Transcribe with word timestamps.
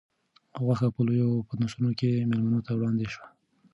غوښه 0.63 0.87
په 0.95 0.99
لویو 1.07 1.45
پتنوسونو 1.47 1.91
کې 1.99 2.27
مېلمنو 2.29 2.65
ته 2.65 2.71
وړاندې 2.77 3.05
شوه. 3.13 3.27